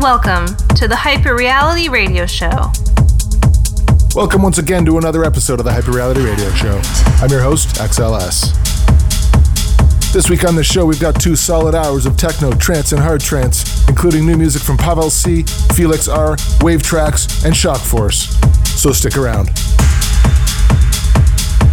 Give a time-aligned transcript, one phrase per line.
[0.00, 0.46] Welcome
[0.76, 2.72] to the Hyper Reality Radio Show.
[4.14, 6.80] Welcome once again to another episode of the Hyper Reality Radio Show.
[7.22, 8.54] I'm your host, XLS.
[10.14, 13.20] This week on the show, we've got two solid hours of techno, trance, and hard
[13.20, 15.42] trance, including new music from Pavel C,
[15.74, 18.40] Felix R, Wave Tracks, and Shock Force.
[18.80, 19.50] So stick around.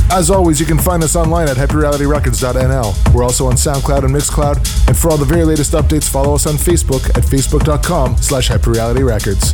[0.09, 3.13] As always, you can find us online at hyperrealityrecords.nl.
[3.13, 6.47] We're also on SoundCloud and Mixcloud, and for all the very latest updates, follow us
[6.47, 9.53] on Facebook at facebook.com slash hyperrealityrecords.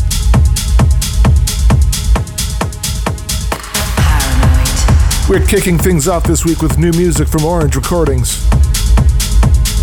[5.28, 8.48] We're kicking things off this week with new music from Orange Recordings.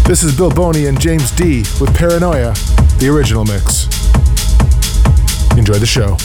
[0.04, 2.54] This is Bill Boney and James D with Paranoia,
[2.98, 3.86] the original mix.
[5.56, 6.16] Enjoy the show.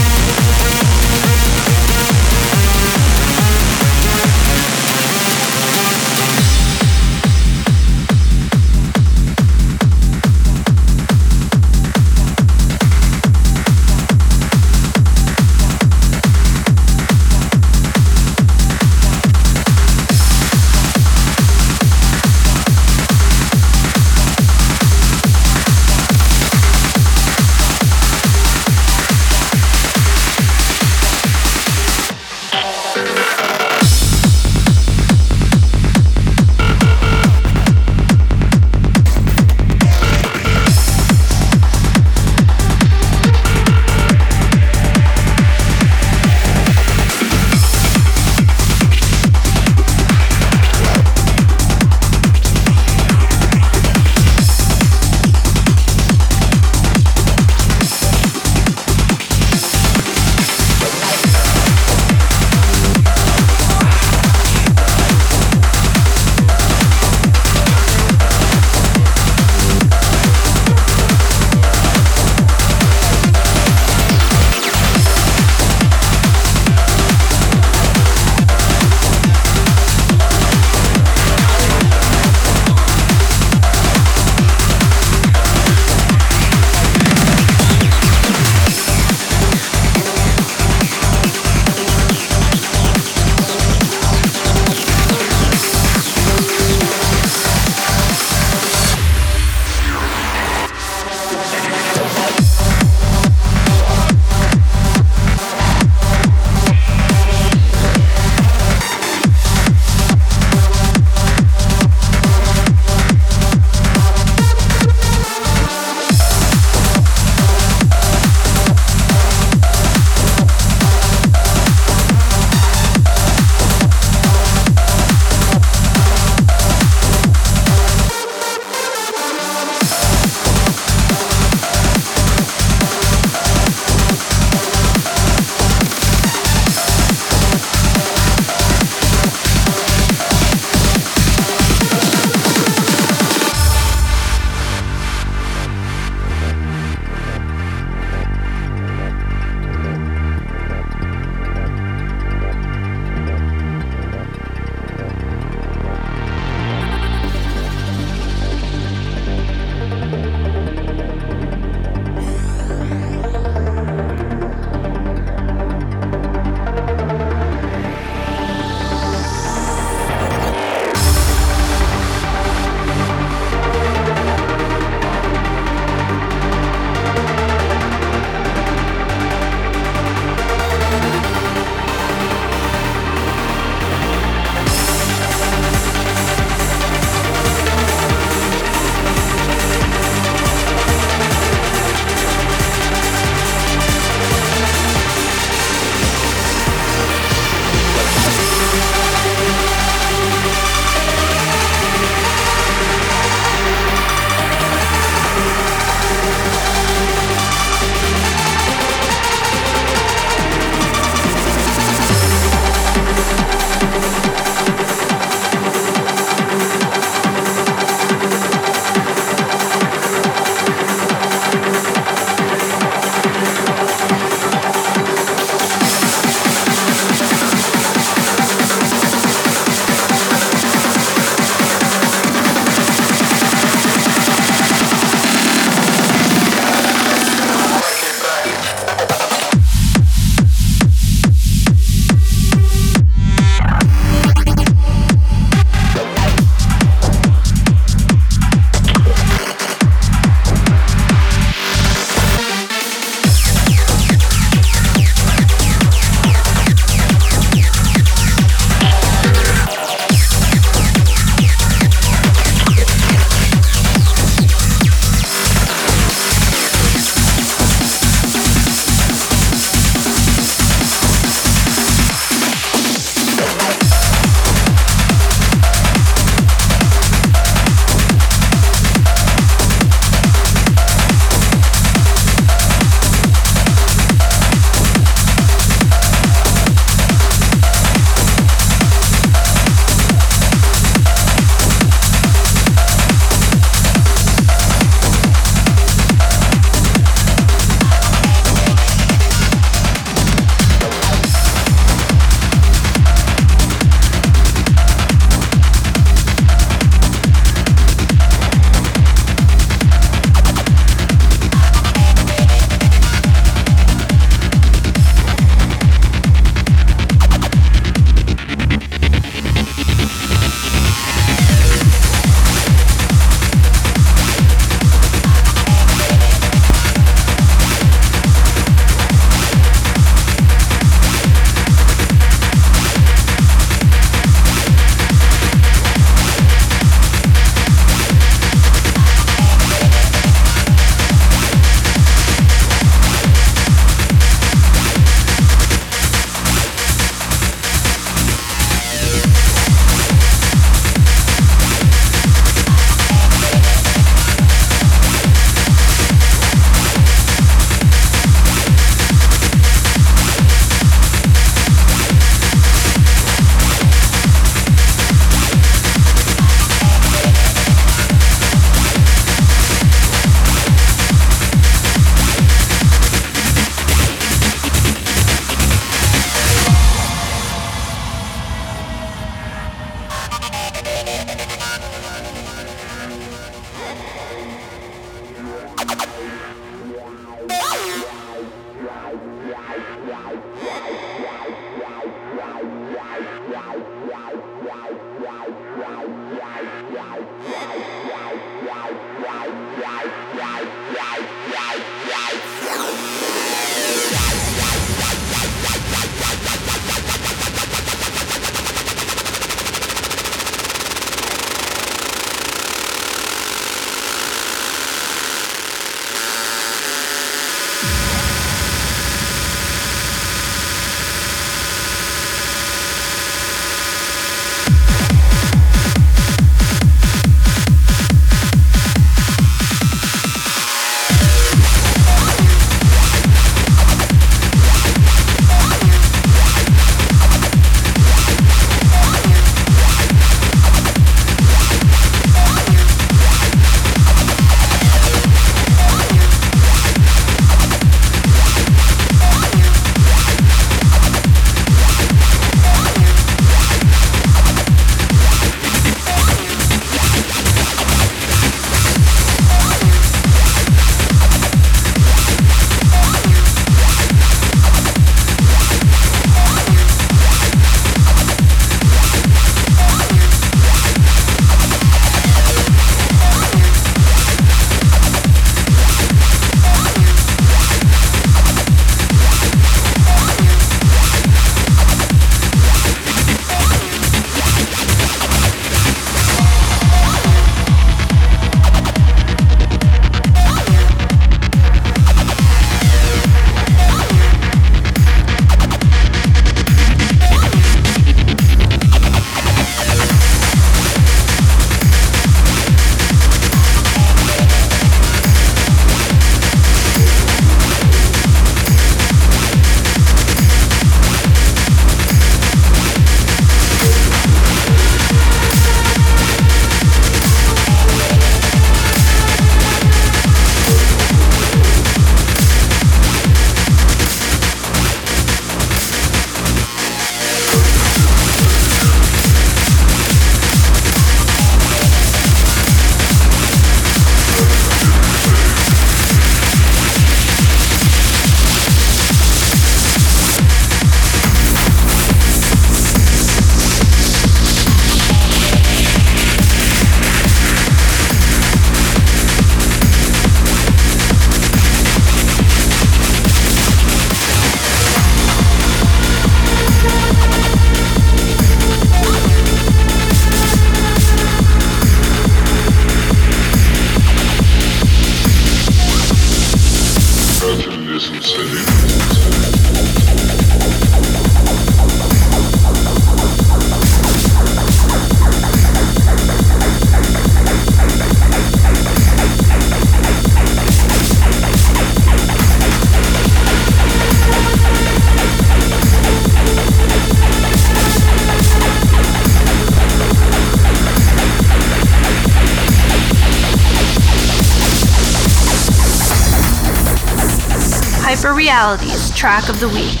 [599.24, 600.00] Track of the week.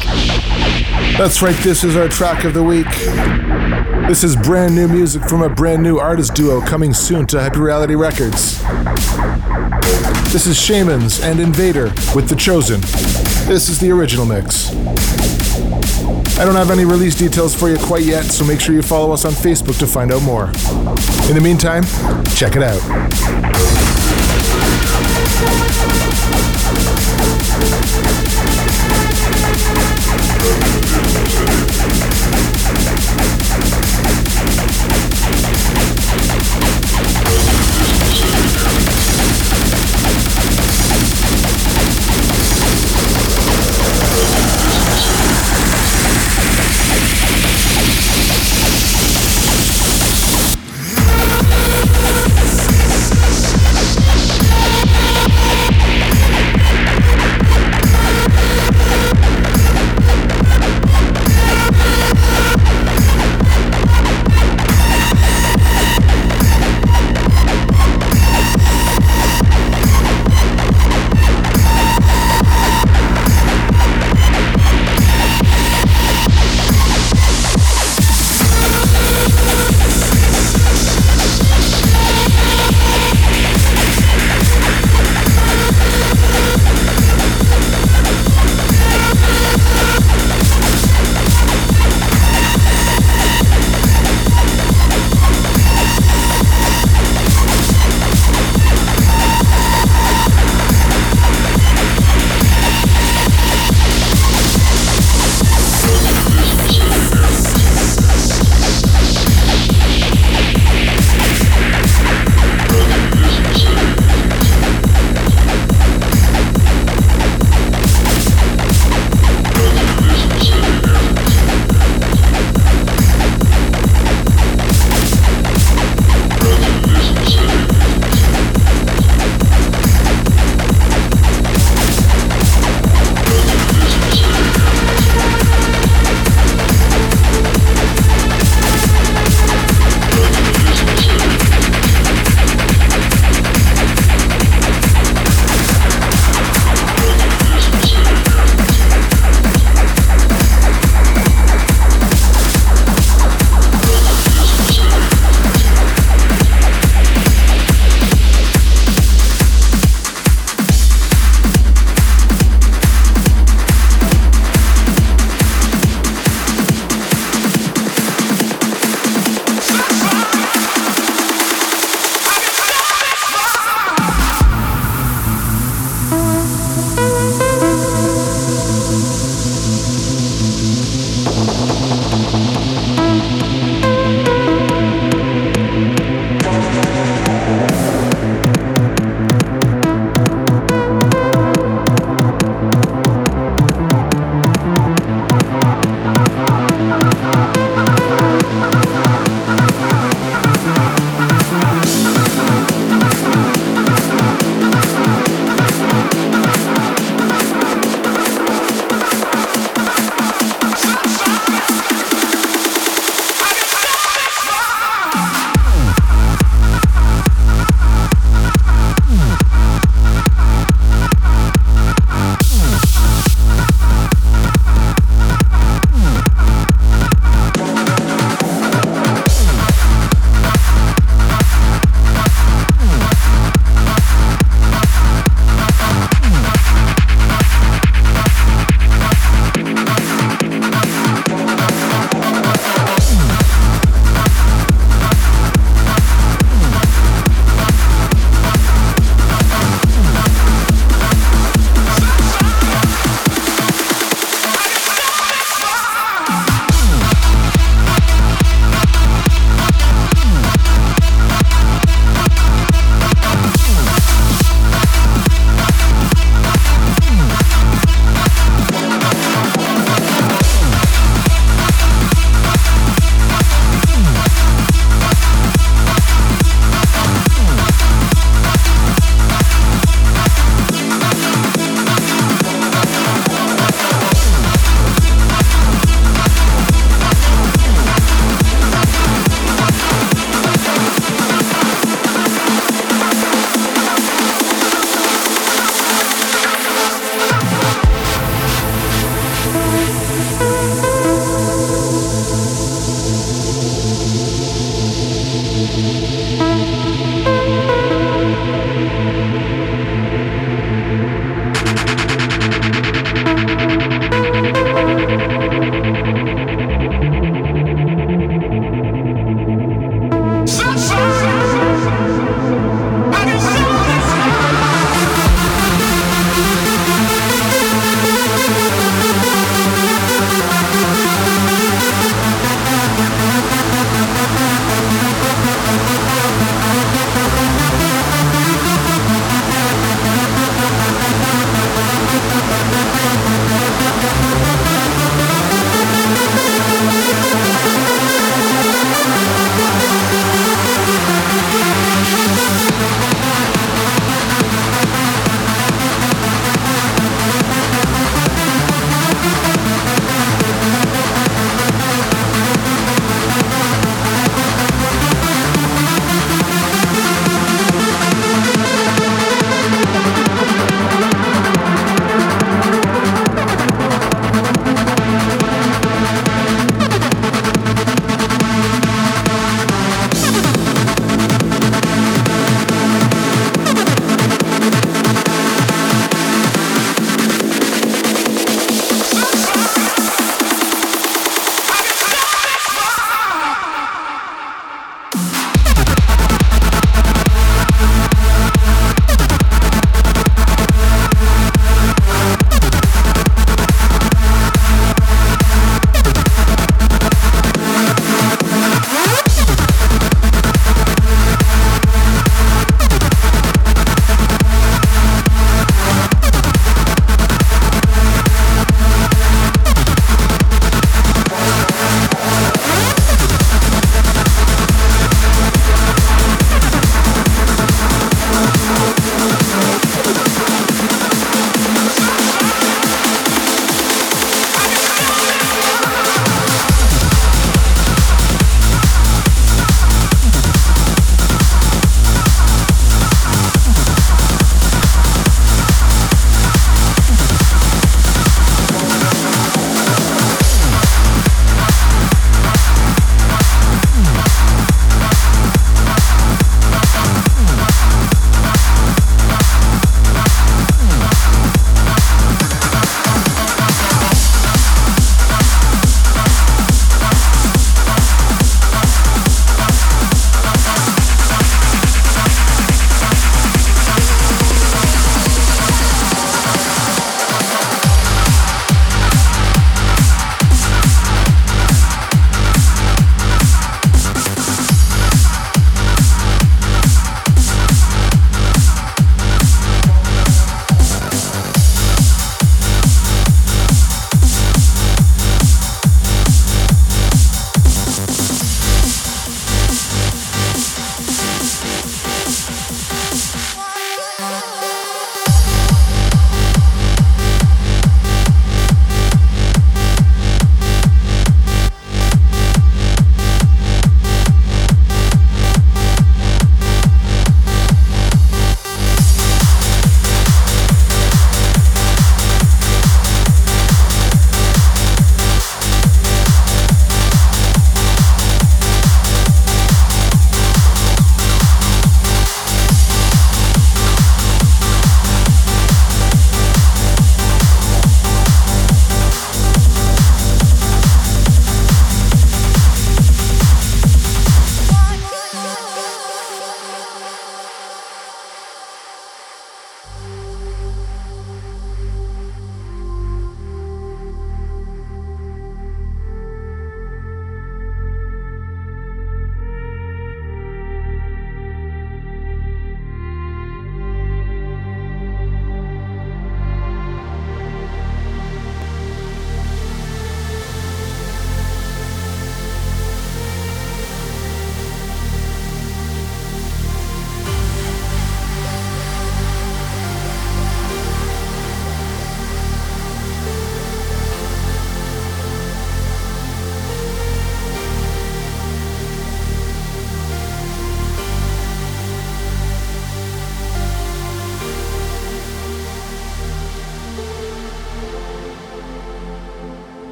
[1.16, 2.90] That's right, this is our track of the week.
[4.06, 7.98] This is brand new music from a brand new artist duo coming soon to Hyperreality
[7.98, 8.60] Records.
[10.30, 11.84] This is Shamans and Invader
[12.14, 12.82] with The Chosen.
[13.48, 14.74] This is the original mix.
[16.38, 19.10] I don't have any release details for you quite yet, so make sure you follow
[19.10, 20.48] us on Facebook to find out more.
[21.30, 21.84] In the meantime,
[22.36, 23.03] check it out.